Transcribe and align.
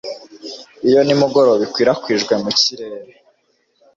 Iyo 0.87 0.99
nimugoroba 1.03 1.61
ikwirakwijwe 1.67 2.33
mu 2.43 2.51
kirere 2.59 3.09